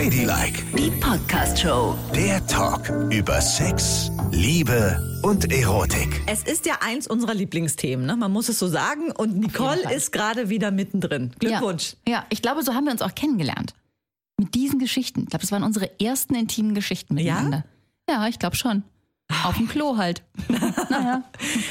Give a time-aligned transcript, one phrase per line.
[0.00, 1.94] Ladylike, Die Podcast-Show.
[2.14, 6.22] der Talk über Sex, Liebe und Erotik.
[6.26, 8.16] Es ist ja eins unserer Lieblingsthemen, ne?
[8.16, 9.10] man muss es so sagen.
[9.10, 11.32] Und Nicole ist gerade wieder mittendrin.
[11.38, 11.96] Glückwunsch.
[12.08, 12.14] Ja.
[12.14, 13.74] ja, ich glaube, so haben wir uns auch kennengelernt.
[14.38, 15.24] Mit diesen Geschichten.
[15.24, 17.66] Ich glaube, das waren unsere ersten intimen Geschichten miteinander.
[18.08, 18.84] Ja, ich glaube schon.
[19.44, 20.22] Auf dem Klo halt.
[20.90, 21.22] naja.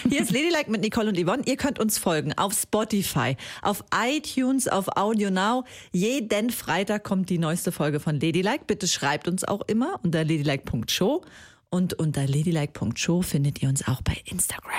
[0.07, 1.44] Hier ist Ladylike mit Nicole und Yvonne.
[1.46, 5.66] Ihr könnt uns folgen auf Spotify, auf iTunes, auf Audio Now.
[5.92, 8.66] Jeden Freitag kommt die neueste Folge von Ladylike.
[8.66, 11.21] Bitte schreibt uns auch immer unter ladylike.show.
[11.70, 14.73] Und unter ladylike.show findet ihr uns auch bei Instagram.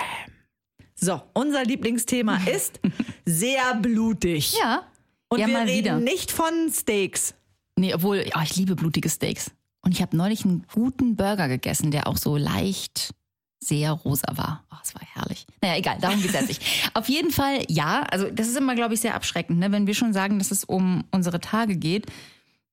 [0.94, 2.80] So, unser Lieblingsthema ist
[3.24, 4.55] sehr blutig.
[4.58, 4.86] Ja.
[5.28, 6.00] Und ja, wir reden wieder.
[6.00, 7.34] nicht von Steaks.
[7.77, 9.52] Nee, obwohl, ja, ich liebe blutige Steaks.
[9.83, 13.15] Und ich habe neulich einen guten Burger gegessen, der auch so leicht
[13.62, 14.65] sehr rosa war.
[14.73, 15.47] Oh, es war herrlich.
[15.61, 16.62] Naja, egal, darum geht's jetzt nicht.
[16.95, 19.59] Auf jeden Fall, ja, also das ist immer, glaube ich, sehr abschreckend.
[19.59, 19.70] Ne?
[19.70, 22.06] Wenn wir schon sagen, dass es um unsere Tage geht,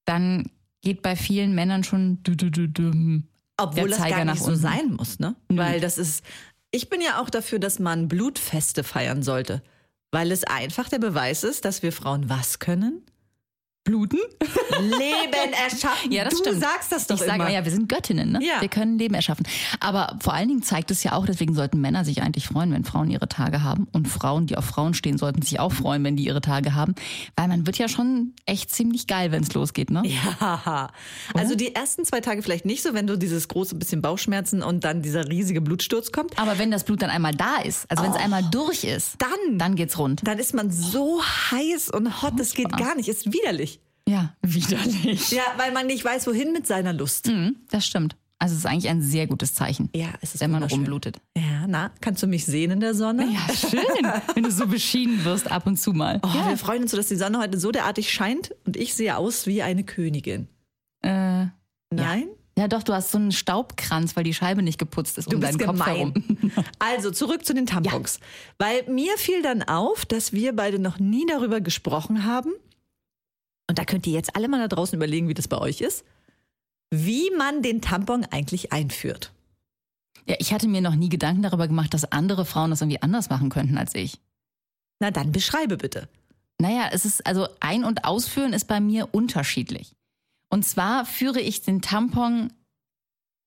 [0.05, 0.49] dann
[0.81, 3.23] geht bei vielen Männern schon dü -dü -dü
[3.57, 5.35] Obwohl das gar nicht so sein muss, ne?
[5.49, 6.23] Weil das ist,
[6.71, 9.61] ich bin ja auch dafür, dass man Blutfeste feiern sollte.
[10.11, 13.01] Weil es einfach der Beweis ist, dass wir Frauen was können?
[13.87, 14.19] Bluten?
[14.81, 16.11] Leben erschaffen.
[16.11, 16.59] Ja, das du stimmt.
[16.61, 17.45] sagst das doch ich sage immer.
[17.47, 18.39] immer, ja, wir sind Göttinnen, ne?
[18.43, 18.59] Ja.
[18.61, 19.45] Wir können Leben erschaffen.
[19.79, 22.83] Aber vor allen Dingen zeigt es ja auch, deswegen sollten Männer sich eigentlich freuen, wenn
[22.83, 23.87] Frauen ihre Tage haben.
[23.93, 26.95] Und Frauen, die auf Frauen stehen, sollten sich auch freuen, wenn die ihre Tage haben.
[27.35, 30.03] Weil man wird ja schon echt ziemlich geil, wenn es losgeht, ne?
[30.05, 30.91] Ja.
[31.33, 34.83] Also die ersten zwei Tage vielleicht nicht so, wenn du dieses große bisschen Bauchschmerzen und
[34.83, 36.37] dann dieser riesige Blutsturz kommt.
[36.37, 39.25] Aber wenn das Blut dann einmal da ist, also wenn es einmal durch ist, Oh.
[39.47, 40.21] Dann, dann geht's rund.
[40.25, 41.21] dann ist man so
[41.51, 43.76] heiß und hot, das geht gar nicht, ist widerlich.
[44.07, 45.31] Ja, widerlich.
[45.31, 47.27] Ja, weil man nicht weiß, wohin mit seiner Lust.
[47.27, 48.15] Mhm, das stimmt.
[48.39, 51.17] Also es ist eigentlich ein sehr gutes Zeichen, Ja, es ist wenn man rumblutet.
[51.35, 53.27] Ja, na, kannst du mich sehen in der Sonne?
[53.33, 53.81] Ja, schön,
[54.35, 56.21] wenn du so beschienen wirst ab und zu mal.
[56.23, 59.17] Oh, Wir freuen uns so, dass die Sonne heute so derartig scheint und ich sehe
[59.17, 60.47] aus wie eine Königin.
[61.01, 61.47] Äh,
[61.91, 62.27] Nein?
[62.57, 65.41] Ja, doch, du hast so einen Staubkranz, weil die Scheibe nicht geputzt ist Du um
[65.41, 65.95] bist deinen Kopf gemein.
[65.95, 66.13] herum.
[66.79, 68.19] Also zurück zu den Tampons.
[68.59, 72.51] Weil mir fiel dann auf, dass wir beide noch nie darüber gesprochen haben.
[73.69, 76.05] Und da könnt ihr jetzt alle mal da draußen überlegen, wie das bei euch ist.
[76.89, 79.33] Wie man den Tampon eigentlich einführt.
[80.25, 83.29] Ja, ich hatte mir noch nie Gedanken darüber gemacht, dass andere Frauen das irgendwie anders
[83.29, 84.19] machen könnten als ich.
[84.99, 86.07] Na dann beschreibe bitte.
[86.59, 89.95] Naja, es ist also ein- und ausführen ist bei mir unterschiedlich.
[90.49, 92.53] Und zwar führe ich den Tampon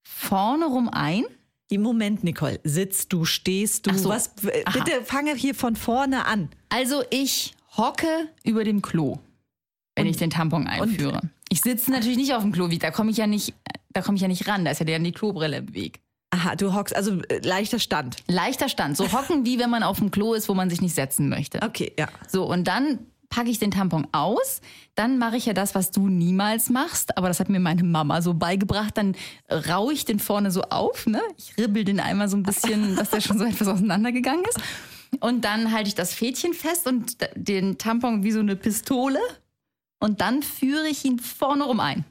[0.03, 1.25] vorne rum ein.
[1.69, 4.09] Im Moment, Nicole, sitzt du, stehst du, so.
[4.09, 4.33] was?
[4.65, 4.73] Aha.
[4.73, 6.51] Bitte fange hier von vorne an.
[6.69, 9.21] Also ich hocke über dem Klo,
[10.00, 11.21] wenn ich den Tampon einführe.
[11.49, 13.55] ich sitze natürlich nicht auf dem Klo, wie da komme ich ja nicht,
[13.93, 16.00] da komme ich ja nicht ran, da ist ja der die Klobrille im Weg.
[16.33, 18.16] Aha, du hockst, also äh, leichter Stand.
[18.28, 20.94] Leichter Stand, so hocken wie wenn man auf dem Klo ist, wo man sich nicht
[20.94, 21.60] setzen möchte.
[21.62, 22.09] Okay, ja.
[22.28, 23.00] So, und dann
[23.31, 24.60] packe ich den Tampon aus.
[24.97, 27.16] Dann mache ich ja das, was du niemals machst.
[27.16, 28.97] Aber das hat mir meine Mama so beigebracht.
[28.99, 29.16] Dann
[29.50, 31.06] raue ich den vorne so auf.
[31.06, 31.22] Ne?
[31.39, 34.59] Ich ribbel den einmal so ein bisschen, dass der schon so etwas auseinandergegangen ist.
[35.21, 39.19] Und dann halte ich das Fädchen fest und den Tampon wie so eine Pistole.
[40.00, 42.05] Und dann führe ich ihn vorne rum ein.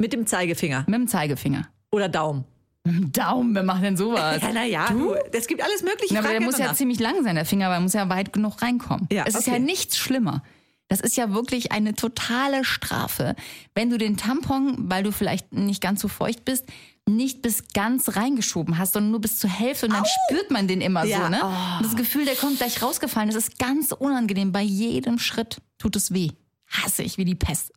[0.00, 1.68] Mit dem Zeigefinger Mit dem Zeigefinger.
[1.90, 2.44] oder Daumen.
[2.84, 4.40] Mit dem Daumen, wer macht denn sowas?
[4.40, 6.14] Ja, naja, du, es gibt alles Mögliche.
[6.14, 6.76] Na, aber der muss ja danach.
[6.76, 9.08] ziemlich lang sein, der Finger, weil er muss ja weit genug reinkommen.
[9.10, 9.58] Ja, es ist okay.
[9.58, 10.42] ja nichts schlimmer.
[10.86, 13.34] Das ist ja wirklich eine totale Strafe,
[13.74, 16.64] wenn du den Tampon, weil du vielleicht nicht ganz so feucht bist,
[17.06, 20.80] nicht bis ganz reingeschoben hast, sondern nur bis zur Hälfte und dann spürt man den
[20.80, 21.40] immer Ja, so, ne?
[21.42, 21.76] oh.
[21.78, 23.28] Und das Gefühl, der kommt gleich rausgefallen.
[23.28, 24.52] Das ist ganz unangenehm.
[24.52, 26.30] Bei jedem Schritt tut es weh.
[26.70, 27.72] Hasse ich wie die Pest.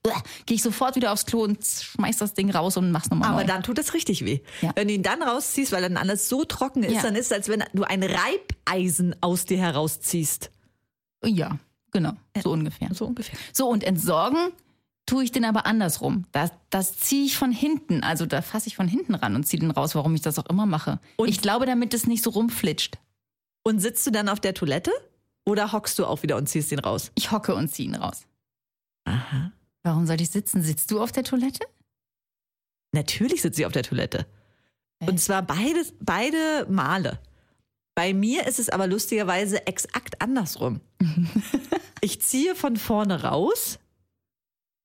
[0.46, 3.42] Gehe ich sofort wieder aufs Klo und schmeiß das Ding raus und mach's nochmal Aber
[3.42, 3.48] neu.
[3.48, 4.42] dann tut es richtig weh.
[4.62, 4.72] Ja.
[4.76, 7.02] Wenn du ihn dann rausziehst, weil dann alles so trocken ist, Ja.
[7.02, 10.52] dann ist es, als wenn du ein Reibeisen aus dir herausziehst.
[11.24, 11.58] ja,
[11.92, 12.14] genau,
[12.44, 12.90] so ungefähr.
[12.94, 13.38] So ungefähr.
[13.54, 14.52] So, und entsorgen
[15.06, 16.26] tue ich den aber andersrum.
[16.32, 18.04] Das, das ziehe ich von hinten.
[18.04, 20.46] Also da fasse ich von hinten ran und ziehe den raus, warum ich das auch
[20.48, 21.00] immer mache.
[21.18, 22.98] Und- ich glaube, damit es nicht so rumflitscht.
[23.64, 24.92] Und sitzt du dann auf der Toilette
[25.46, 27.12] oder hockst du auch wieder und ziehst ihn raus?
[27.16, 28.26] Ich hocke und ziehe ihn raus.
[29.84, 30.62] Warum soll ich sitzen?
[30.62, 31.66] Sitzt du auf der Toilette?
[32.94, 34.28] Natürlich sitzt sie auf der Toilette.
[35.00, 35.10] Äh.
[35.10, 37.20] Und zwar beides, beide Male.
[37.96, 40.82] Bei mir ist es aber lustigerweise exakt andersrum.
[42.02, 43.80] ich ziehe von vorne raus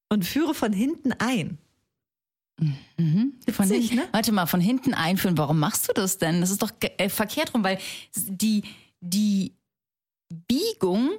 [0.09, 1.59] und führe von hinten ein.
[2.59, 3.35] Mhm.
[3.51, 4.09] Von Witzig, hinten, ne?
[4.13, 5.37] Warte mal, von hinten einführen.
[5.37, 6.41] Warum machst du das denn?
[6.41, 7.79] Das ist doch äh, verkehrt rum, weil
[8.15, 8.65] die,
[9.01, 9.55] die
[10.49, 11.11] Biegung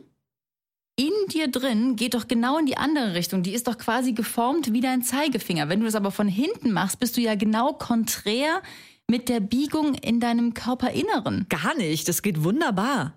[0.97, 3.43] in dir drin geht doch genau in die andere Richtung.
[3.43, 5.69] Die ist doch quasi geformt wie dein Zeigefinger.
[5.69, 8.61] Wenn du das aber von hinten machst, bist du ja genau konträr
[9.07, 11.45] mit der Biegung in deinem Körperinneren.
[11.49, 13.13] Gar nicht, das geht wunderbar.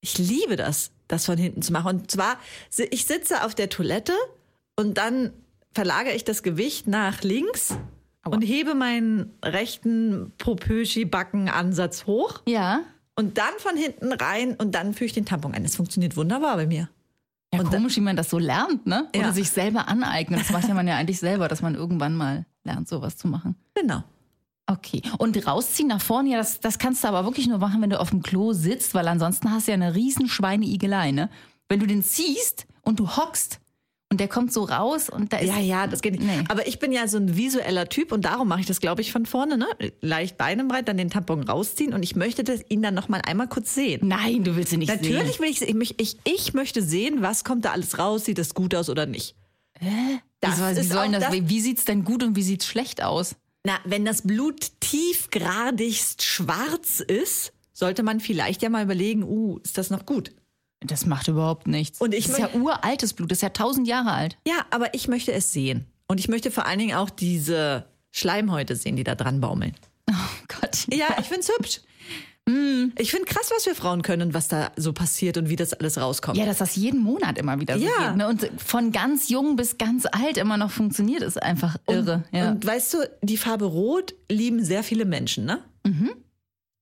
[0.00, 2.00] Ich liebe das, das von hinten zu machen.
[2.00, 2.36] Und zwar,
[2.90, 4.12] ich sitze auf der Toilette
[4.74, 5.32] und dann
[5.72, 7.76] verlagere ich das Gewicht nach links
[8.24, 12.82] und hebe meinen rechten Popöschi-Backenansatz hoch Ja.
[13.16, 15.62] Und dann von hinten rein und dann führe ich den Tampon ein.
[15.62, 16.88] Das funktioniert wunderbar bei mir.
[17.52, 19.08] Ja, Und komisch, wie man das so lernt, ne?
[19.14, 19.32] Oder Ja.
[19.32, 20.40] sich selber aneignet.
[20.40, 23.54] Das macht ja man ja eigentlich selber, dass man irgendwann mal lernt, sowas zu machen.
[23.74, 24.02] Genau.
[24.66, 25.00] Okay.
[25.18, 28.00] Und rausziehen nach vorne, ja, das, das kannst du aber wirklich nur machen, wenn du
[28.00, 31.30] auf dem Klo sitzt, weil ansonsten hast du ja eine riesen Schweineigelei, ne?
[31.68, 33.60] Wenn du den ziehst und du hockst
[34.16, 35.48] und der kommt so raus und da ist.
[35.48, 36.24] Ja, ja, das geht nicht.
[36.24, 36.44] Nee.
[36.48, 39.12] Aber ich bin ja so ein visueller Typ und darum mache ich das, glaube ich,
[39.12, 39.66] von vorne, ne?
[40.00, 43.46] Leicht beinenbreit, dann den Tampon rausziehen und ich möchte das, ihn dann noch mal einmal
[43.46, 44.08] kurz sehen.
[44.08, 45.12] Nein, du willst ihn nicht sehen.
[45.12, 48.54] Natürlich will ich, ich, ich, ich möchte sehen, was kommt da alles raus, sieht das
[48.54, 49.36] gut aus oder nicht.
[50.40, 53.36] Das wie, sollen das, das- wie sieht's denn gut und wie sieht's schlecht aus?
[53.64, 59.76] Na, wenn das Blut tiefgradigst schwarz ist, sollte man vielleicht ja mal überlegen, uh, ist
[59.76, 60.32] das noch gut?
[60.80, 62.00] Das macht überhaupt nichts.
[62.00, 64.36] Und ich das ist ja uraltes Blut, das ist ja tausend Jahre alt.
[64.46, 65.86] Ja, aber ich möchte es sehen.
[66.06, 69.74] Und ich möchte vor allen Dingen auch diese Schleimhäute sehen, die da dran baumeln.
[70.10, 70.86] Oh Gott.
[70.92, 71.80] Ja, ich find's hübsch.
[72.98, 75.72] Ich finde krass, was wir Frauen können und was da so passiert und wie das
[75.72, 76.38] alles rauskommt.
[76.38, 78.08] Ja, dass das jeden Monat immer wieder so Ja.
[78.10, 78.16] geht.
[78.18, 78.28] Ne?
[78.28, 82.22] Und von ganz jung bis ganz alt immer noch funktioniert, ist einfach irre.
[82.30, 82.52] ja.
[82.52, 85.58] Und weißt du, die Farbe Rot lieben sehr viele Menschen, ne?
[85.84, 86.12] Mhm.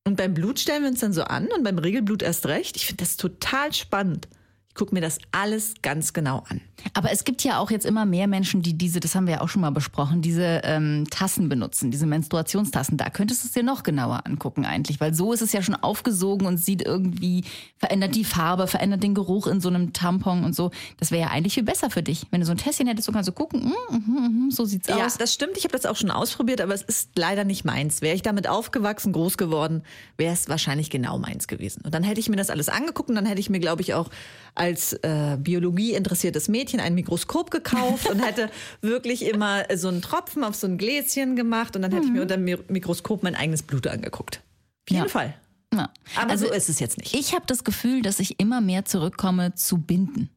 [0.07, 2.77] Und beim Blut stellen wir uns dann so an und beim Regelblut erst recht.
[2.77, 4.29] Ich finde das total spannend.
[4.69, 6.61] Ich gucke mir das alles ganz genau an.
[6.93, 9.41] Aber es gibt ja auch jetzt immer mehr Menschen, die diese, das haben wir ja
[9.41, 12.97] auch schon mal besprochen, diese ähm, Tassen benutzen, diese Menstruationstassen.
[12.97, 15.75] Da könntest du es dir noch genauer angucken eigentlich, weil so ist es ja schon
[15.75, 17.45] aufgesogen und sieht irgendwie,
[17.79, 20.71] verändert die Farbe, verändert den Geruch in so einem Tampon und so.
[20.99, 22.27] Das wäre ja eigentlich viel besser für dich.
[22.31, 24.89] Wenn du so ein Tässchen hättest, so kannst du gucken, mm, mm, mm, so sieht's
[24.89, 25.17] Ja, aus.
[25.17, 25.57] das stimmt.
[25.57, 28.03] Ich habe das auch schon ausprobiert, aber es ist leider nicht meins.
[28.03, 29.83] Wäre ich damit aufgewachsen, groß geworden,
[30.17, 31.83] wäre es wahrscheinlich genau meins gewesen.
[31.85, 33.95] Und dann hätte ich mir das alles angeguckt und dann hätte ich mir, glaube ich,
[33.95, 34.11] auch
[34.55, 38.51] als äh, Biologie interessiertes Mädchen ein Mikroskop gekauft und hätte
[38.81, 42.23] wirklich immer so einen Tropfen auf so ein Gläschen gemacht und dann hätte ich mir
[42.23, 44.41] unter dem Mi- Mikroskop mein eigenes Blut angeguckt.
[44.87, 45.09] Auf jeden Ja.
[45.09, 45.35] Fall.
[45.73, 45.91] Ja.
[46.17, 47.15] Aber Also so ist es jetzt nicht.
[47.15, 50.31] ich habe das Gefühl, dass ich immer mehr zurückkomme zu Binden.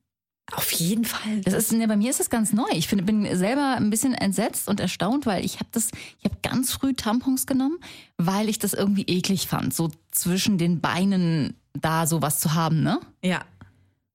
[0.53, 1.41] Auf jeden Fall.
[1.41, 2.69] Das ist, ne, bei mir ist das ganz neu.
[2.71, 5.89] Ich finde, bin selber ein bisschen entsetzt und erstaunt, weil ich habe das,
[6.19, 7.77] ich habe ganz früh Tampons genommen,
[8.17, 12.99] weil ich das irgendwie eklig fand, so zwischen den Beinen da sowas zu haben, ne?
[13.21, 13.41] ja.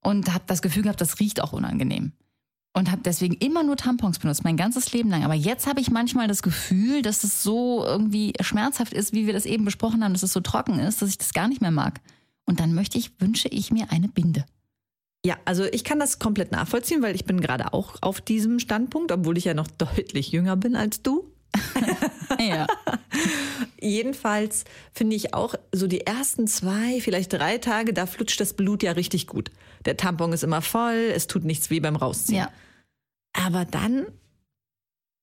[0.02, 2.12] Und habe das Gefühl gehabt, das riecht auch unangenehm.
[2.74, 5.24] Und habe deswegen immer nur Tampons benutzt, mein ganzes Leben lang.
[5.24, 9.32] Aber jetzt habe ich manchmal das Gefühl, dass es so irgendwie schmerzhaft ist, wie wir
[9.32, 11.70] das eben besprochen haben, dass es so trocken ist, dass ich das gar nicht mehr
[11.70, 12.00] mag.
[12.44, 14.44] Und dann möchte ich, wünsche ich mir eine Binde.
[15.24, 19.12] Ja, also ich kann das komplett nachvollziehen, weil ich bin gerade auch auf diesem Standpunkt,
[19.12, 21.31] obwohl ich ja noch deutlich jünger bin als du.
[22.38, 22.66] Ja.
[23.80, 28.82] Jedenfalls finde ich auch so die ersten zwei, vielleicht drei Tage, da flutscht das Blut
[28.82, 29.50] ja richtig gut.
[29.84, 32.38] Der Tampon ist immer voll, es tut nichts weh beim Rausziehen.
[32.38, 32.50] ja.
[33.34, 34.06] Aber dann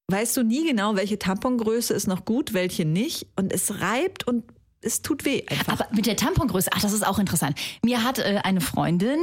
[0.07, 3.27] weißt du nie genau, welche Tampongröße ist noch gut, welche nicht.
[3.35, 4.43] Und es reibt und
[4.81, 5.73] es tut weh einfach.
[5.73, 7.59] Aber mit der Tampongröße, ach, das ist auch interessant.
[7.83, 9.19] Mir hat äh, eine Freundin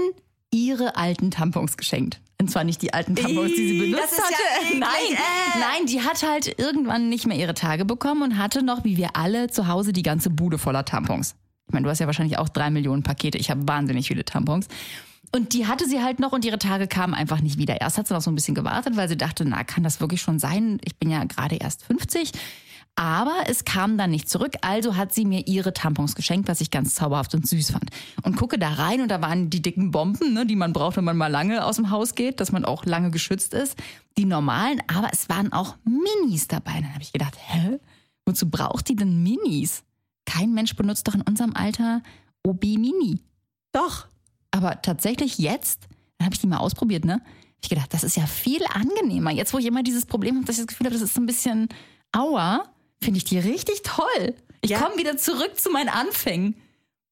[0.52, 2.20] ihre alten Tampons geschenkt.
[2.38, 4.66] Und zwar nicht die alten Tampons, die sie benutzt ja hatte.
[4.66, 5.18] eklig, nein,
[5.58, 9.16] nein, die hat halt irgendwann nicht mehr ihre Tage bekommen und hatte noch, wie wir
[9.16, 11.34] alle, zu Hause die ganze Bude voller Tampons.
[11.66, 13.38] Ich meine, du hast ja wahrscheinlich auch drei Millionen Pakete.
[13.38, 14.68] Ich habe wahnsinnig viele Tampons.
[15.32, 17.80] Und die hatte sie halt noch und ihre Tage kamen einfach nicht wieder.
[17.80, 20.22] Erst hat sie noch so ein bisschen gewartet, weil sie dachte, na, kann das wirklich
[20.22, 20.78] schon sein?
[20.84, 22.32] Ich bin ja gerade erst 50.
[22.98, 26.70] Aber es kam dann nicht zurück, also hat sie mir ihre Tampons geschenkt, was ich
[26.70, 27.90] ganz zauberhaft und süß fand.
[28.22, 31.04] Und gucke da rein und da waren die dicken Bomben, ne, die man braucht, wenn
[31.04, 33.76] man mal lange aus dem Haus geht, dass man auch lange geschützt ist.
[34.16, 36.72] Die normalen, aber es waren auch Minis dabei.
[36.72, 37.78] Dann habe ich gedacht, hä?
[38.24, 39.84] Wozu braucht die denn Minis?
[40.24, 42.02] Kein Mensch benutzt doch in unserem Alter
[42.44, 43.20] OB Mini.
[43.72, 44.06] Doch.
[44.50, 45.86] Aber tatsächlich jetzt,
[46.16, 47.20] dann habe ich die mal ausprobiert, ne?
[47.62, 49.30] Ich gedacht, das ist ja viel angenehmer.
[49.30, 51.20] Jetzt, wo ich immer dieses Problem habe, dass ich das Gefühl habe, das ist so
[51.20, 51.68] ein bisschen
[52.12, 52.64] aua,
[53.02, 54.34] finde ich die richtig toll.
[54.62, 54.80] Ich Ja.
[54.80, 56.56] komme wieder zurück zu meinen Anfängen,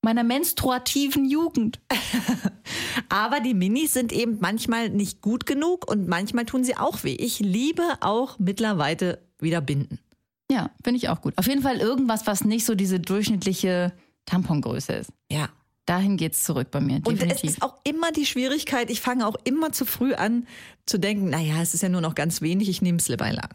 [0.02, 1.80] meiner menstruativen Jugend.
[3.08, 7.14] Aber die Minis sind eben manchmal nicht gut genug und manchmal tun sie auch weh.
[7.14, 9.98] Ich liebe auch mittlerweile wieder Binden.
[10.50, 11.34] Ja, finde ich auch gut.
[11.38, 13.92] Auf jeden Fall irgendwas, was nicht so diese durchschnittliche
[14.26, 15.10] Tampongröße ist.
[15.30, 15.48] Ja.
[15.86, 17.50] Dahin geht's zurück bei mir, Und es definitiv.
[17.50, 20.46] ist auch immer die Schwierigkeit, ich fange auch immer zu früh an
[20.86, 23.54] zu denken, naja, es ist ja nur noch ganz wenig, ich nehme Slip-Einlagen.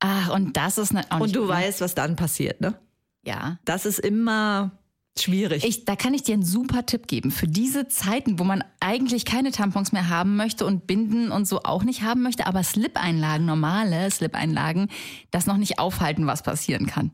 [0.00, 2.74] Ach, und das ist ne, nicht Und du weißt, was dann passiert, ne?
[3.22, 3.58] Ja.
[3.64, 4.72] Das ist immer
[5.18, 5.64] schwierig.
[5.64, 7.30] Ich, da kann ich dir einen super Tipp geben.
[7.30, 11.62] Für diese Zeiten, wo man eigentlich keine Tampons mehr haben möchte und Binden und so
[11.62, 14.88] auch nicht haben möchte, aber Slip-Einlagen, normale Slip-Einlagen,
[15.30, 17.10] das noch nicht aufhalten, was passieren kann.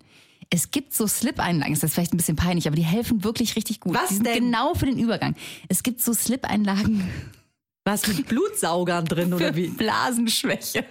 [0.50, 3.80] Es gibt so Slip-Einlagen, das ist vielleicht ein bisschen peinlich, aber die helfen wirklich richtig
[3.80, 3.94] gut.
[3.94, 4.44] Was die sind denn?
[4.44, 5.34] genau für den Übergang.
[5.68, 7.08] Es gibt so Slip-Einlagen.
[7.86, 9.68] Was mit Blutsaugern drin oder wie?
[9.68, 10.84] Blasenschwäche.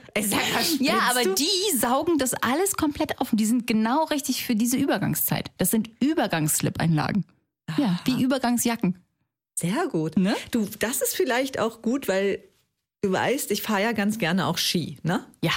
[0.79, 1.35] Ja, aber du?
[1.35, 5.51] die saugen das alles komplett auf und die sind genau richtig für diese Übergangszeit.
[5.57, 7.25] Das sind Übergangsslip-Einlagen.
[7.77, 8.97] Ja, wie Übergangsjacken.
[9.55, 10.15] Sehr gut.
[10.15, 10.37] Ne?
[10.51, 12.41] Du, das ist vielleicht auch gut, weil
[13.01, 15.25] du weißt, ich fahre ja ganz gerne auch Ski, ne?
[15.43, 15.51] Ja.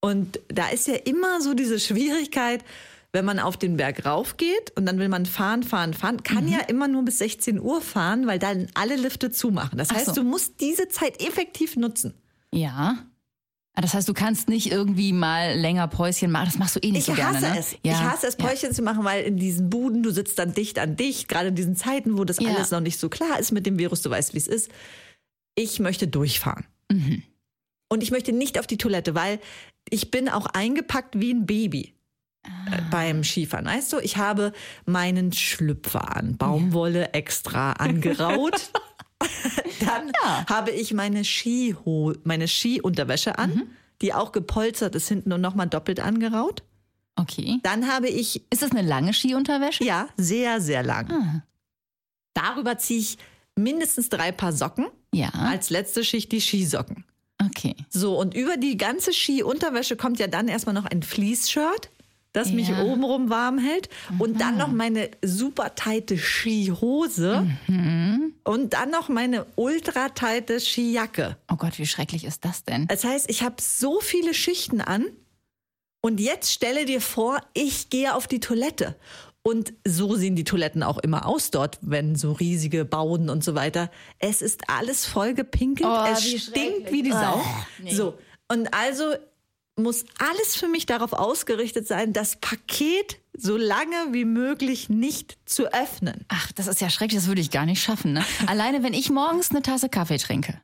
[0.00, 2.64] Und da ist ja immer so diese Schwierigkeit,
[3.12, 6.52] wenn man auf den Berg raufgeht und dann will man fahren, fahren, fahren, kann Mhm.
[6.52, 9.78] ja immer nur bis 16 Uhr fahren, weil dann alle Lifte zumachen.
[9.78, 10.12] Das Ach heißt, so.
[10.14, 12.14] du musst diese Zeit effektiv nutzen.
[12.52, 12.98] Ja.
[13.74, 16.46] Ah, Das heißt, du kannst nicht irgendwie mal länger Päuschen machen.
[16.46, 17.58] Das machst du eh nicht Ich so gerne, hasse ne?
[17.58, 17.72] es.
[17.84, 17.92] Ja.
[17.92, 18.44] Ich hasse es, ja.
[18.46, 21.54] Päuschen zu machen, weil in diesen Buden, du sitzt dann dicht an dicht, gerade in
[21.54, 22.50] diesen Zeiten, wo das Ja.
[22.54, 24.70] alles noch nicht so klar ist mit dem Virus, du weißt, wie es ist.
[25.54, 26.66] Ich möchte durchfahren.
[26.90, 27.22] Mhm.
[27.88, 29.38] Und ich möchte nicht auf die Toilette, weil
[29.88, 31.94] ich bin auch eingepackt wie ein Baby
[32.70, 32.80] Ah.
[32.90, 33.66] beim Skifahren.
[33.66, 34.52] Weißt du, ich habe
[34.86, 38.70] meinen Schlüpfer an, Baumwolle extra angeraut.
[39.80, 40.12] Dann
[40.48, 43.62] habe ich meine Skiho meine Skiunterwäsche an, Mhm.
[44.02, 46.62] die auch gepolstert ist hinten und nochmal doppelt angeraut.
[47.16, 47.58] Okay.
[47.62, 49.82] Dann habe ich, Ist das eine lange Skiunterwäsche?
[49.84, 51.10] ja, sehr, sehr lang.
[51.10, 51.42] Ah.
[52.34, 53.18] Darüber ziehe ich
[53.56, 54.86] mindestens drei Paar Socken.
[55.12, 55.30] Ja.
[55.30, 57.04] Als letzte Schicht die Skisocken.
[57.44, 57.74] Okay.
[57.88, 61.90] So, und über die ganze Skiunterwäsche kommt ja dann erstmal noch ein Fleece-Shirt,
[62.38, 62.82] das mich Ja.
[62.82, 63.88] obenrum warm hält.
[64.18, 67.46] Und dann noch meine super teite Skihose.
[68.44, 71.36] Und dann noch meine ultra teite Skijacke.
[71.52, 72.86] Oh Gott, wie schrecklich ist das denn?
[72.86, 75.04] Das heißt, ich habe so viele Schichten an.
[76.00, 78.94] Und jetzt stelle dir vor, ich gehe auf die Toilette.
[79.42, 83.54] Und so sehen die Toiletten auch immer aus dort, wenn so riesige Bauden und so
[83.54, 83.90] weiter.
[84.18, 85.88] Es ist alles voll gepinkelt.
[85.90, 87.40] Oh, es wie stinkt wie die Sau.
[87.42, 87.94] Oh, nee.
[87.94, 88.18] So.
[88.50, 89.14] Und also
[89.78, 95.72] muss alles für mich darauf ausgerichtet sein, das Paket so lange wie möglich nicht zu
[95.72, 96.24] öffnen.
[96.28, 98.12] Ach, das ist ja schrecklich, das würde ich gar nicht schaffen.
[98.12, 98.24] Ne?
[98.46, 100.60] Alleine, wenn ich morgens eine Tasse Kaffee trinke,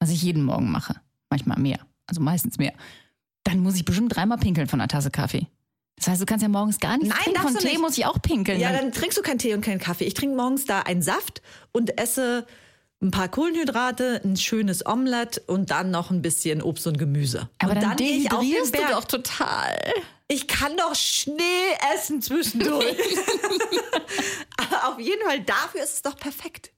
[0.00, 0.96] was ich jeden Morgen mache,
[1.30, 2.72] manchmal mehr, also meistens mehr,
[3.44, 5.46] dann muss ich bestimmt dreimal pinkeln von einer Tasse Kaffee.
[5.96, 7.42] Das heißt, du kannst ja morgens gar nichts Nein, trinken.
[7.42, 7.80] Von Tee nicht.
[7.80, 8.58] muss ich auch pinkeln.
[8.58, 10.04] Ja, Dann- dann trinkst du keinen Tee und keinen Kaffee.
[10.04, 11.40] Ich trinke morgens da einen Saft
[11.72, 12.46] und esse
[13.04, 17.48] ein paar Kohlenhydrate, ein schönes Omelett und dann noch ein bisschen Obst und Gemüse.
[17.60, 19.76] aber und dann, gehe ich auf den dehydrierst du doch total.
[20.26, 21.42] Ich kann doch Schnee
[21.94, 22.96] essen zwischendurch.
[24.56, 26.70] Aber auf jeden Fall dafür ist es doch perfekt.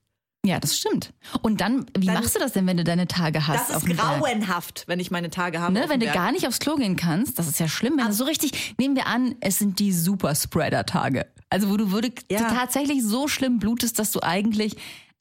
[0.45, 1.11] Ja, das stimmt.
[1.41, 3.69] Und dann, wie Dann- machst du das denn, wenn du deine Tage hast?
[3.69, 5.73] Das auf ist grauenhaft, wenn ich meine Tage habe.
[5.73, 6.15] Ne, wenn du Berg.
[6.15, 7.97] gar nicht aufs Klo gehen kannst, das ist ja schlimm.
[7.97, 11.25] Wenn du so richtig, nehmen wir an, es sind die Superspreader-Tage.
[11.49, 12.49] Also wo du wirklich Ja.
[12.49, 14.75] tatsächlich so schlimm blutest, dass du eigentlich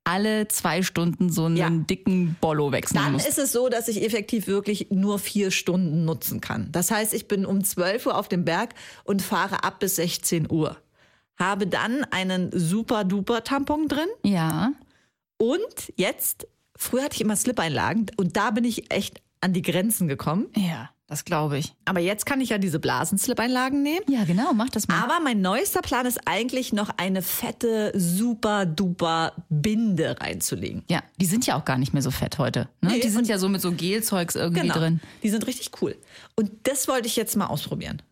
[0.07, 1.69] alle zwei Stunden so einen Ja.
[1.69, 3.27] dicken Bollo wechseln Dann musst.
[3.29, 6.71] ist es so, dass ich effektiv wirklich nur vier Stunden nutzen kann.
[6.73, 10.51] Das heißt, ich bin um 12 Uhr auf dem Berg und fahre ab bis 16
[10.51, 10.77] Uhr.
[11.39, 14.73] Habe dann einen super duper Tampon drin Ja.
[15.39, 16.47] und jetzt,
[16.77, 20.47] früher hatte ich immer Slip-Einlagen und da bin ich echt an die Grenzen gekommen.
[20.57, 21.73] Ja, das glaube ich.
[21.85, 24.05] Aber jetzt kann ich ja diese Blasen-Slip-Einlagen nehmen.
[24.09, 25.03] Ja, genau, mach das mal.
[25.03, 30.83] Aber mein neuester Plan ist eigentlich noch eine fette, super duper Binde reinzulegen.
[30.91, 32.69] ja, die sind ja auch gar nicht mehr so fett heute.
[32.81, 32.91] Ne?
[32.93, 34.75] Nee, die sind ja so mit so Gelzeugs irgendwie Genau.
[34.75, 35.01] drin.
[35.23, 35.97] Die sind richtig cool.
[36.35, 38.03] Und das wollte ich jetzt mal ausprobieren.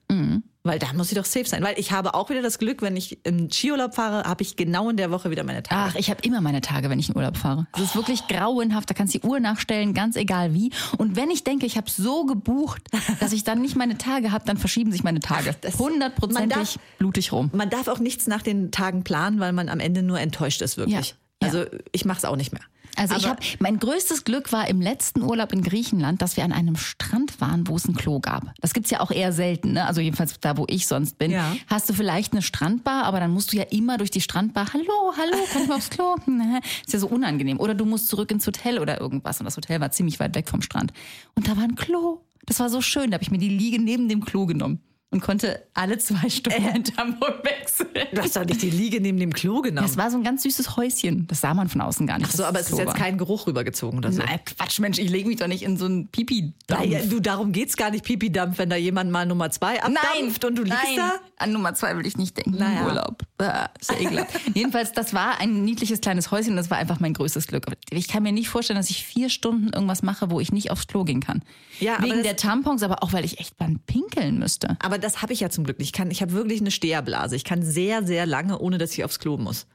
[0.66, 1.62] Weil da muss ich doch safe sein.
[1.62, 4.88] Weil ich habe auch wieder das Glück, wenn ich in Skiurlaub fahre, habe ich genau
[4.88, 5.90] in der Woche wieder meine Tage.
[5.90, 7.66] Ach, ich habe immer meine Tage, wenn ich in Urlaub fahre.
[7.75, 8.88] Es ist wirklich grauenhaft.
[8.88, 10.73] Da kannst du die Uhr nachstellen, ganz egal wie.
[10.97, 12.83] Und wenn ich denke, ich habe so gebucht,
[13.21, 15.54] dass ich dann nicht meine Tage habe, dann verschieben sich meine Tage.
[15.78, 17.50] Hundertprozentig blutig rum.
[17.52, 20.78] Man darf auch nichts nach den Tagen planen, weil man am Ende nur enttäuscht ist,
[20.78, 21.11] wirklich.
[21.42, 21.47] Ja.
[21.47, 22.62] Also ich mache es auch nicht mehr.
[22.97, 26.45] Also ich Aber- habe mein größtes Glück war im letzten Urlaub in Griechenland, dass wir
[26.45, 28.53] an einem Strand waren, wo es ein Klo gab.
[28.61, 29.87] Das gibt's ja auch eher selten, ne?
[29.87, 31.31] Also jedenfalls da, wo ich sonst bin.
[31.31, 31.57] Ja.
[31.67, 34.73] Hast du vielleicht eine Strandbar, aber dann musst du ja immer durch die Strandbar.
[34.73, 36.15] Hallo, hallo, kann ich mal aufs Klo?
[36.87, 37.61] Ist ja so unangenehm.
[37.61, 39.41] Oder du musst zurück ins Hotel oder irgendwas.
[39.41, 40.93] Und das Hotel war ziemlich weit weg vom Strand.
[41.35, 42.21] Und da war ein Klo.
[42.47, 43.11] Das war so schön.
[43.11, 44.81] Da habe ich mir die Liege neben dem Klo genommen
[45.14, 47.88] und konnte alle zwei Stunden ein Tampon wechseln.
[48.12, 49.87] Du hast doch nicht die Liege neben dem Klo genommen.
[49.87, 51.28] Das war so ein ganz süßes Häuschen.
[51.28, 52.30] Das sah man von außen gar nicht.
[52.33, 52.94] Ach so, aber es ist jetzt war.
[52.94, 54.23] kein Geruch rübergezogen oder so.
[54.23, 56.80] Nein, Quatsch, Mensch, ich lege mich doch nicht in so einen Pipi-Dampf.
[56.80, 60.56] Naja, du, darum geht's gar nicht, Pipi-Dampf, wenn da jemand mal Nummer zwei abdampft und
[60.59, 60.97] du liegst nein.
[60.97, 61.12] da.
[61.37, 62.59] An Nummer zwei will ich nicht denken.
[62.59, 62.80] Naja.
[62.80, 63.23] Im Urlaub.
[63.38, 64.40] Bäh, ist ja ekelhaft.
[64.54, 67.66] Jedenfalls, das war ein niedliches kleines Häuschen das war einfach mein größtes Glück.
[67.90, 70.88] Ich kann mir nicht vorstellen, dass ich vier Stunden irgendwas mache, wo ich nicht aufs
[70.88, 71.42] Klo gehen kann.
[71.78, 74.76] Ja, Wegen der Tampons, aber auch weil ich echt beim Pinkeln müsste.
[74.80, 75.88] Aber das habe ich ja zum Glück nicht.
[75.88, 77.37] Ich, kann- ich habe wirklich eine Steherblase.
[77.37, 79.66] Ich kann sehr, sehr lange, ohne dass ich aufs Klo muss.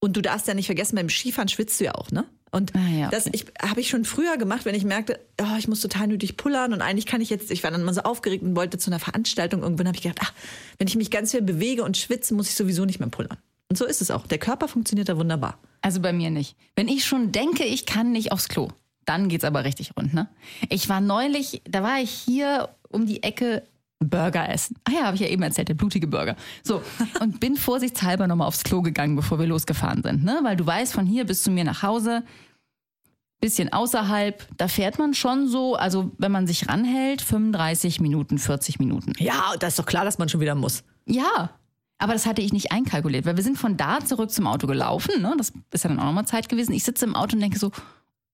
[0.00, 2.24] Und du darfst ja nicht vergessen, beim Skifahren schwitzt du ja auch, ne?
[2.52, 3.42] Und Ah, ja, das okay.
[3.60, 6.72] ich, habe ich schon früher gemacht, wenn ich merkte, oh, ich muss total nötig pullern
[6.72, 9.00] und eigentlich kann ich jetzt, ich war dann immer so aufgeregt und wollte zu einer
[9.00, 9.62] Veranstaltung.
[9.62, 10.32] Irgendwann habe ich gedacht, ach,
[10.78, 13.36] wenn ich mich ganz viel bewege und schwitze, muss ich sowieso nicht mehr pullern.
[13.68, 14.26] Und so ist es auch.
[14.28, 15.58] Der Körper funktioniert da wunderbar.
[15.82, 16.56] Also bei mir nicht.
[16.76, 18.68] Wenn ich schon denke, ich kann nicht aufs Klo,
[19.06, 20.28] Dann geht's aber richtig rund, ne?
[20.68, 23.64] Ich war neulich, da war ich hier um die Ecke
[23.98, 24.76] Burger essen.
[24.84, 26.36] Ah ja, habe ich ja eben erzählt, der blutige Burger.
[26.62, 26.82] So,
[27.20, 30.40] und bin vorsichtshalber nochmal aufs Klo gegangen, bevor wir losgefahren sind, ne?
[30.42, 32.22] Weil du weißt, von hier bis zu mir nach Hause,
[33.40, 38.78] bisschen außerhalb, da fährt man schon so, also wenn man sich ranhält, 35 Minuten, 40
[38.78, 39.12] Minuten.
[39.18, 40.82] Ja, da ist doch klar, dass man schon wieder muss.
[41.06, 41.50] Ja,
[41.98, 45.22] aber das hatte ich nicht einkalkuliert, weil wir sind von da zurück zum Auto gelaufen.
[45.22, 45.34] Ne?
[45.38, 46.72] Das ist ja dann auch nochmal Zeit gewesen.
[46.72, 47.70] Ich sitze im Auto und denke so,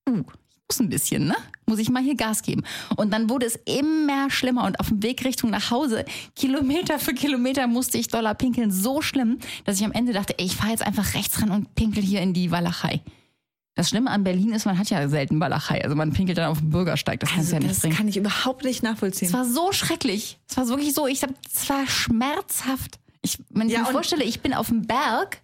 [0.09, 0.23] uh,
[0.69, 1.35] muss ein bisschen, ne?
[1.65, 2.63] Muss ich mal hier Gas geben.
[2.95, 6.05] Und dann wurde es immer schlimmer und auf dem Weg Richtung nach Hause,
[6.35, 8.71] Kilometer für Kilometer musste ich Dollar pinkeln.
[8.71, 11.75] So schlimm, dass ich am Ende dachte, ey, ich fahre jetzt einfach rechts ran und
[11.75, 13.01] pinkel hier in die Walachei.
[13.75, 15.83] Das Schlimme an Berlin ist, man hat ja selten Walachei.
[15.83, 17.19] Also man pinkelt dann auf dem Bürgersteig.
[17.19, 17.95] Das kannst du ja nicht Also das bringen.
[17.97, 19.27] kann ich überhaupt nicht nachvollziehen.
[19.29, 20.37] Es war so schrecklich.
[20.47, 22.99] Es war wirklich so, ich hab, es war schmerzhaft.
[23.23, 25.41] Ich, wenn ich Ja, mir vorstelle, ich bin auf dem Berg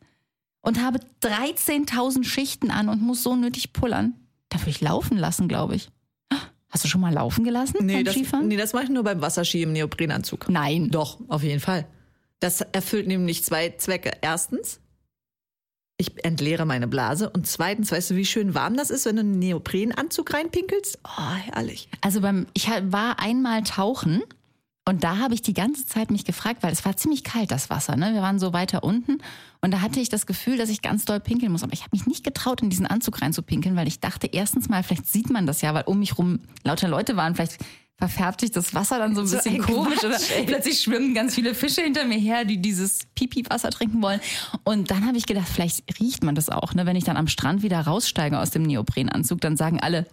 [0.61, 4.13] und habe 13.000 Schichten an und muss so nötig pullern,
[4.49, 5.89] da würde ich laufen lassen, glaube ich.
[6.69, 8.47] Hast du schon mal laufen gelassen nee, beim das, Skifahren?
[8.47, 10.49] nee, das mache ich nur beim Wasserski im Neoprenanzug.
[10.49, 10.89] Nein.
[10.91, 11.87] Doch, auf jeden Fall.
[12.39, 14.11] Das erfüllt nämlich zwei Zwecke.
[14.21, 14.79] Erstens,
[15.97, 17.29] ich entleere meine Blase.
[17.29, 20.99] Und zweitens, weißt du, wie schön warm das ist, wenn du einen Neoprenanzug reinpinkelst?
[21.03, 21.89] Oh, herrlich.
[22.01, 24.21] Also beim, ich war einmal tauchen
[24.89, 27.69] und da habe ich die ganze Zeit mich gefragt, weil es war ziemlich kalt, das
[27.69, 27.95] Wasser.
[27.95, 28.15] Ne?
[28.15, 29.19] Wir waren so weiter unten
[29.61, 31.61] und da hatte ich das Gefühl, dass ich ganz doll pinkeln muss.
[31.61, 34.81] Aber ich habe mich nicht getraut, in diesen Anzug reinzupinkeln, weil ich dachte, erstens mal,
[34.81, 37.35] vielleicht sieht man das ja, weil um mich rum lauter Leute waren.
[37.35, 37.59] Vielleicht
[37.99, 40.17] verfärbt sich das Wasser dann so ein So bisschen ein komisch oder
[40.47, 44.21] plötzlich schwimmen ganz viele Fische hinter mir her, die dieses Pipi-Wasser trinken wollen.
[44.63, 46.73] Und dann habe ich gedacht, vielleicht riecht man das auch.
[46.73, 46.87] Ne?
[46.87, 50.07] Wenn ich dann am Strand wieder raussteige aus dem Neoprenanzug, dann sagen alle,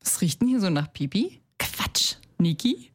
[0.00, 1.40] was riecht denn hier so nach Pipi?
[1.58, 2.14] Quatsch.
[2.38, 2.92] Niki?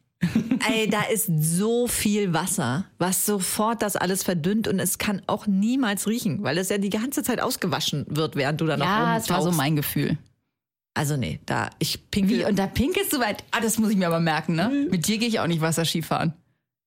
[0.68, 5.46] Ey, da ist so viel Wasser, was sofort das alles verdünnt und es kann auch
[5.46, 9.16] niemals riechen, weil es ja die ganze Zeit ausgewaschen wird, während du da noch Ja,
[9.18, 9.56] es war so rumtauchst.
[9.58, 10.18] mein Gefühl.
[10.94, 12.38] Also nee, da ich pinkel.
[12.38, 12.44] Wie?
[12.44, 13.42] Und da pinkelst du weit.
[13.50, 14.86] Ah, das muss ich mir aber merken, ne?
[14.90, 16.34] Mit dir gehe ich auch nicht Wasserski fahren.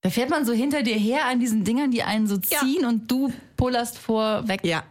[0.00, 2.60] Da fährt man so hinter dir her an diesen Dingern, die einen so Ja.
[2.60, 4.82] ziehen und du pullerst vorweg ja,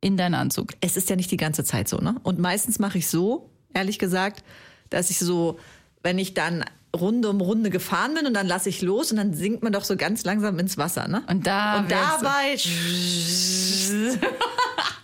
[0.00, 0.72] in deinen Anzug.
[0.80, 2.16] es ist ja nicht die ganze Zeit so, ne?
[2.22, 4.42] Und meistens mache ich so, ehrlich gesagt,
[4.88, 5.58] dass ich so,
[6.02, 9.32] wenn ich dann Runde um Runde gefahren bin und dann lasse ich los und dann
[9.32, 11.22] sinkt man doch so ganz langsam ins Wasser, ne?
[11.28, 12.56] Und da und dabei.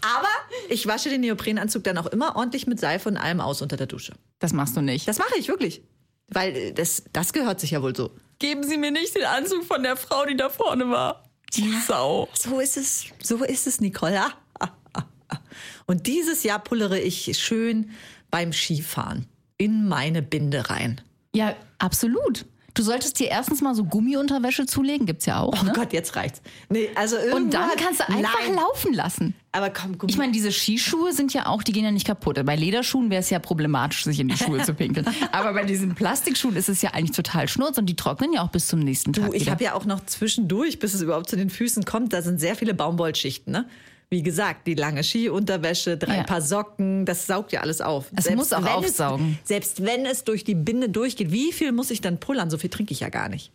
[0.02, 0.28] Aber
[0.68, 3.86] ich wasche den Neoprenanzug dann auch immer ordentlich mit Seife und allem aus unter der
[3.86, 4.12] Dusche.
[4.38, 5.08] Das machst du nicht.
[5.08, 5.82] Das mache ich wirklich.
[6.28, 8.10] Weil äh, das, das gehört sich ja wohl so.
[8.38, 11.24] Geben Sie mir nicht den Anzug von der Frau, die da vorne war.
[11.54, 12.28] Die Sau.
[12.34, 13.06] So ist es.
[13.22, 14.20] So ist es, Nicole.
[14.60, 14.68] Ah.
[15.86, 17.90] Und dieses Jahr pullere ich schön
[18.30, 21.00] beim Skifahren in meine Binde rein.
[21.38, 22.46] Ja, absolut.
[22.74, 25.54] Du solltest dir erstens mal so Gummiunterwäsche zulegen, gibt's ja auch.
[25.60, 25.72] Oh ne?
[25.72, 26.42] Gott, jetzt reicht's.
[26.68, 28.56] Nee, also Und dann kannst du einfach Nein.
[28.56, 29.34] laufen lassen.
[29.52, 32.44] Aber komm, guck Ich meine, diese Skischuhe sind ja auch, die gehen ja nicht kaputt.
[32.44, 35.06] Bei Lederschuhen wäre es ja problematisch, sich in die Schuhe zu pinkeln.
[35.32, 38.50] Aber bei diesen Plastikschuhen ist es ja eigentlich total schnurz und die trocknen ja auch
[38.50, 39.30] bis zum nächsten Tag.
[39.30, 42.22] Du, ich habe ja auch noch zwischendurch, bis es überhaupt zu den Füßen kommt, da
[42.22, 43.68] sind sehr viele Baumwollschichten, ne?
[44.10, 46.22] Wie gesagt, die lange Skiunterwäsche, drei Ja.
[46.22, 48.06] Paar Socken, das saugt ja alles auf.
[48.16, 49.38] Es muss auch aufsaugen.
[49.42, 52.48] Es, selbst wenn es durch die Binde durchgeht, wie viel muss ich dann pullern?
[52.48, 53.52] So viel trinke ich ja gar nicht.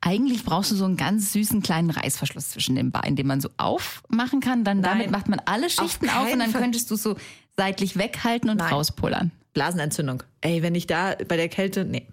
[0.00, 3.50] Eigentlich brauchst du so einen ganz süßen kleinen Reißverschluss zwischen den Beinen, den man so
[3.58, 4.64] aufmachen kann.
[4.64, 6.62] Dann damit macht man alle Schichten auf, keinen und dann Fall.
[6.62, 7.16] könntest du es so
[7.58, 8.72] seitlich weghalten und Nein.
[8.72, 9.30] rauspullern.
[9.52, 10.22] Blasenentzündung.
[10.40, 12.06] Ey, wenn ich da bei der Kälte, nee.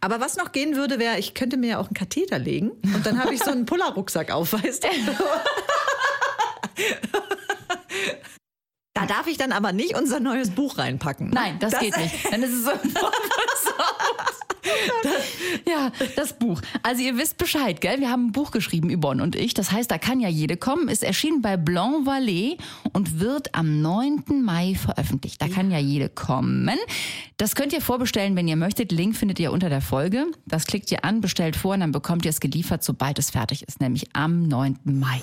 [0.00, 3.06] Aber was noch gehen würde, wäre, ich könnte mir ja auch einen Katheter legen und
[3.06, 4.88] dann habe ich so einen Pullerrucksack auf, weißt du?
[8.94, 11.28] Da darf ich dann aber nicht unser neues Buch reinpacken.
[11.28, 11.34] ne?
[11.34, 12.14] Nein, das, geht nicht.
[12.30, 12.70] Dann ist es so
[15.68, 16.60] Ja, das Buch.
[16.82, 18.00] Also ihr wisst Bescheid, gell?
[18.00, 19.54] Wir haben ein Buch geschrieben, Yvonne und ich.
[19.54, 20.88] Das heißt, da kann ja jede kommen.
[20.88, 22.58] Ist erschienen bei Blanc Vallée
[22.92, 24.42] und wird am 9.
[24.44, 25.40] Mai veröffentlicht.
[25.40, 26.70] Da kann ja jede kommen.
[27.38, 28.92] Das könnt ihr vorbestellen, wenn ihr möchtet.
[28.92, 30.26] Link findet ihr unter der Folge.
[30.46, 33.64] Das klickt ihr an, bestellt vor und dann bekommt ihr es geliefert, sobald es fertig
[33.66, 34.78] ist, nämlich am 9.
[34.84, 35.22] Mai.